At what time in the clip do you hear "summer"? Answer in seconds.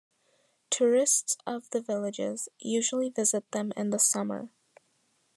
3.99-4.49